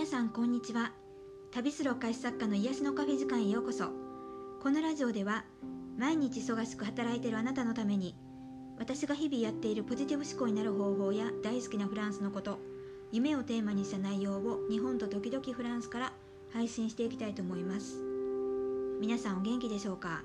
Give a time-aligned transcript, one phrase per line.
[0.00, 0.92] 皆さんこんにちは。
[1.50, 3.90] 旅するお菓子作家の癒しのカフェ時間へようこそ。
[4.62, 5.44] このラジオでは
[5.98, 8.16] 毎日忙しく働いているあなたのために
[8.78, 12.60] 私が日々やっているポジティブ思考になる方法や大好きなフランスのこと
[13.12, 16.12] 夢をテーマにした内容を日本と時々フランスから
[16.50, 17.98] 配信していきたいと思います。
[19.02, 20.22] 皆さんお元気でしょうか、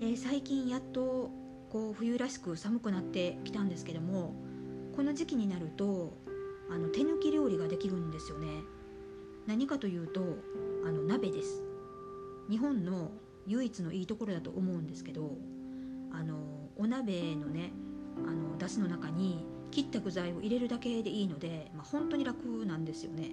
[0.00, 1.30] えー、最近やっと
[1.70, 4.34] こう冬らしく寒くなってきたんですけども
[4.96, 6.26] この時期になると
[6.70, 8.48] あの手抜き料理ができるんですよね。
[9.46, 10.20] 何かというと
[10.84, 11.62] あの鍋です。
[12.50, 13.10] 日本の
[13.46, 15.36] 唯一のいいところだと思うんですけど
[16.12, 16.36] あの
[16.76, 17.72] お鍋のね
[18.26, 23.32] あの出汁の中に切った具材を入れるだけでいいので、まあ、本当に楽なんですよね。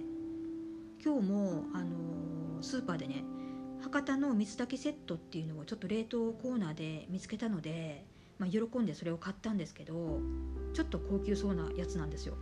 [1.04, 3.24] 今日もあのスーパーでね
[3.82, 8.06] 博多の水炊きセットっていうのをちょっと冷凍コーナーで見つけたので、
[8.38, 10.20] まあ、喜んでそれを買ったんですけど
[10.72, 12.36] ちょっと高級そうなやつなんですよ。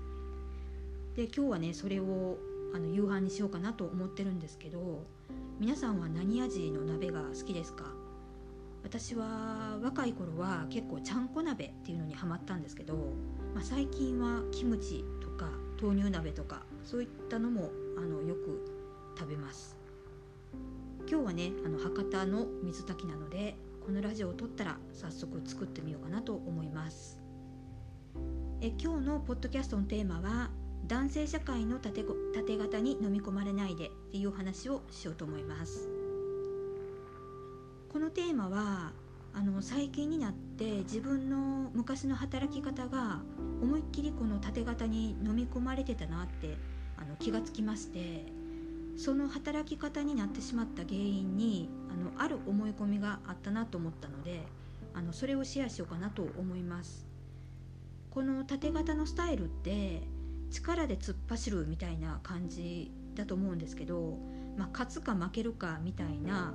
[1.17, 2.39] で今日はねそれを
[2.75, 5.05] あの夕飯にしようかなと思ってるんですけど
[5.61, 7.85] 皆さんは何味の鍋が好きですか？
[8.83, 12.95] 私は若い頃は結構ちゃんこ鍋っていうのにハマったんですけど、
[13.55, 18.65] まあ、最近はキムチとか豆乳鍋とかそういったのもあのよく
[19.19, 19.77] 食べます。
[21.07, 27.21] 今日はねあの博多の水炊きなのでこのラジオを撮ったら早速作ってみようかなと思います。
[28.63, 30.51] え今日のポッドキャストのテーマは
[30.86, 35.88] 男性社会の縦縦型に飲み込まれないでっていう話をしようと思います。
[37.88, 38.92] このテーマは
[39.34, 43.20] あの最近になって自分の昔の働き方が
[43.62, 46.56] 思いっきりこの縦型に飲み込まれてたなって
[46.97, 48.27] あの気がつきまして
[48.97, 54.42] その働き方になってしまった原因にあのある思い込みがあったなと思ったので
[54.94, 57.06] あのそれをシェアしようかなと思います。
[58.10, 60.03] この縦型のスタイルって
[60.53, 64.19] 力で突っ走るみたいな感じだと思うんですけど、
[64.56, 66.54] まあ、勝つか負けるかみたいな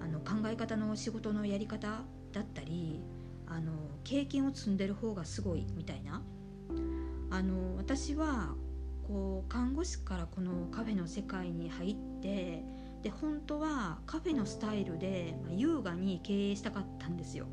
[0.00, 2.02] あの考え方の仕事のやり方
[2.32, 3.00] だったり
[3.46, 3.72] あの
[4.04, 6.22] 経験を積んでる方がすごいみたいな。
[7.28, 8.54] あの私は
[9.06, 12.64] こう看護師からこのカフェの世界に入って
[13.02, 17.46] で本当はカフェのスタイルで、優雅に経営したかったんですよ。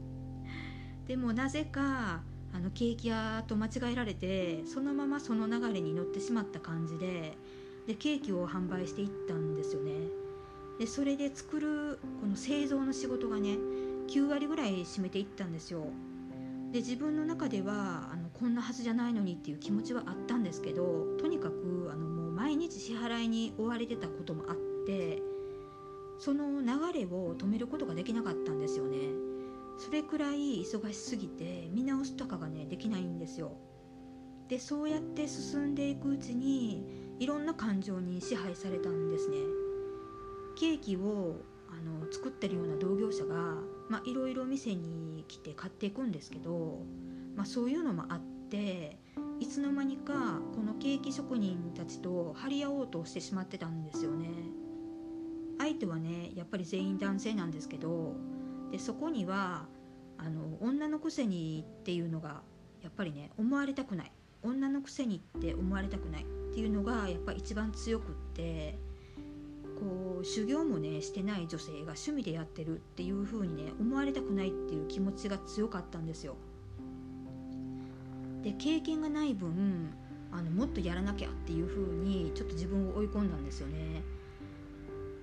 [1.05, 7.35] でもなぜかあのケーキ屋と間違えられてそのままその流れに乗ってしまった感じで
[7.87, 9.91] でケーキを販売していったんですよね。
[10.79, 13.57] でそれで作るこの製造の仕事がね
[14.07, 15.85] 9割ぐらい占めていったんですよ。
[16.71, 24.55] で自分の中ではあのこんなはずじゃないのにっていう気持ちはあったんですけどとにかくあのもう毎日支払いに追われてたこともあっ
[24.87, 25.21] て
[26.17, 29.32] その流れを止めることができなかったんですよね。
[29.77, 33.57] それくらい忙しすぎて見直すとかがねできないんですよ。
[34.47, 36.85] でそうやって進んでいくうちに
[37.19, 39.37] いろんな感情に支配されたんですね。
[40.55, 43.35] ケーキをあの作ってるような同業者が
[43.89, 46.85] まあいろいろ店に来て買っていくんですけど、
[47.35, 48.99] まあ、そういうのもあって
[49.39, 54.27] いつの間にかこのケーキ職人たちと張り合おうとしてしまってたんですよね。
[55.57, 58.15] 相手はねやっぱり全員男性なんですけど
[58.73, 59.67] でそこには
[60.17, 62.41] あの女のくせにっていうのが
[62.81, 64.11] やっぱりね思われたくない
[64.41, 66.25] 女のくせにって思われたくないっ
[66.55, 68.79] ていうのがやっぱ一番強くって
[69.79, 76.35] こう修行もねしてない女性が趣味でやってるっていう風にね思われたくないっていう気持ちが強かったんですよ。
[78.41, 79.93] で経験がない分
[80.31, 83.82] あのもっとやらなきゃっていう風にちょっと自分を追い込んだんですよね。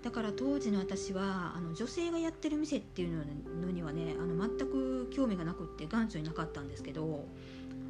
[0.02, 3.24] だから当時の私はあの女性がやってる店っていう
[3.60, 7.26] のにはねあの全く興味がなくって眼中になかったんですけど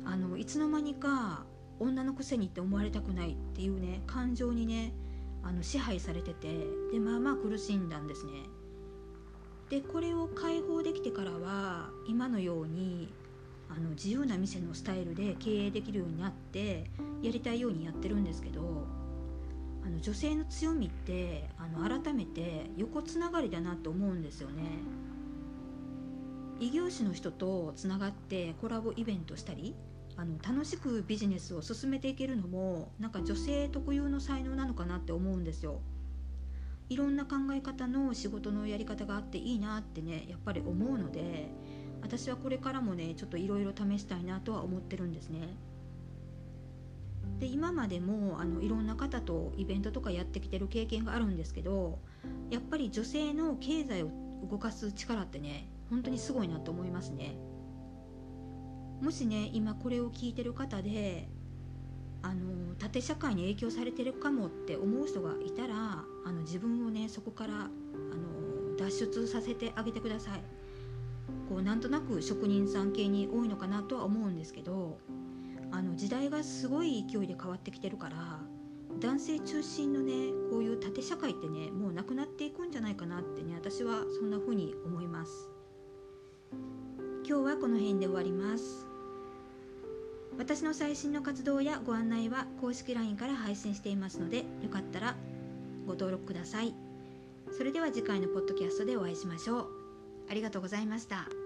[0.04, 1.44] あのいつの間にか
[1.78, 4.93] 女のくせにって思われたくないっていうね感情にね
[5.43, 6.48] あの支配されてて
[6.93, 8.32] でまあまあ苦しんだんですね。
[9.71, 13.15] でこれを解放できてからは今のように
[13.69, 16.91] あの自由な店のスタイルで経営できるようになって
[17.22, 18.89] やりたいようにやってるんですけど
[19.84, 24.62] あの女性の強みってあの改めて横つながりだなと思うんですよね。
[26.60, 29.74] 異業種の人とつながってコラボイベントしたり
[30.16, 35.80] あの楽しくビジネスを進めていけるのもなんか女性特有の才能なのかなって思うんですよ。
[36.91, 41.48] いろんな考え方の仕事のやり方があっていいなってねやっぱり思うので
[42.03, 45.56] 私はこれからもねちょっといろいろ試したいなとは思ってるんですね
[47.38, 51.98] で今までもあのいろんな方とイベントとかやってきてる経験があるんですけど
[52.50, 54.10] やっぱり女性の経済を
[54.50, 57.36] 動かす力ってね本当にすごいなと思いますね。
[59.00, 61.28] もしね今これを聞いてる方で
[62.22, 70.42] あの縦社会に影響されてるかもって思う人がいたらあの自分をねそこからあの脱出させてあげてください。
[71.48, 74.98] こうなんとなく職人さん系に多いのかなとは思うんですけど
[75.72, 78.41] あの時代がすごい勢いで変わってきてるから
[79.01, 80.13] 男性中心のね
[80.51, 85.49] こういう縦社会ってねもうなくなっていくんじゃないかなってね私はそんな風に思います。
[87.27, 88.87] 今日はこの辺で終わります。
[90.37, 95.16] 私の最新の活動やご案内は公式 LINE から配信していますのでよかったら
[95.87, 96.75] ご登録ください。
[97.57, 99.66] それでは次回のポッドキャストでお会いしましょう。
[100.28, 101.40] ありがとうございました。